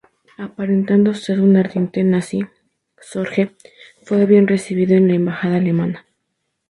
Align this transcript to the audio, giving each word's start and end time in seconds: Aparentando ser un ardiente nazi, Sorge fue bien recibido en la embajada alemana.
Aparentando 0.39 1.13
ser 1.13 1.39
un 1.41 1.57
ardiente 1.57 2.03
nazi, 2.03 2.39
Sorge 2.99 3.51
fue 4.01 4.25
bien 4.25 4.47
recibido 4.47 4.95
en 4.95 5.07
la 5.07 5.13
embajada 5.13 5.57
alemana. 5.57 6.07